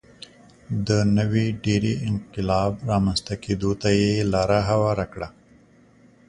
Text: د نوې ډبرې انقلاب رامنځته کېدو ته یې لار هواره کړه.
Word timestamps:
د 0.87 0.89
نوې 1.17 1.47
ډبرې 1.63 1.93
انقلاب 2.09 2.71
رامنځته 2.89 3.33
کېدو 3.43 3.71
ته 3.81 3.89
یې 3.99 4.11
لار 4.33 4.51
هواره 4.69 5.05
کړه. 5.13 5.29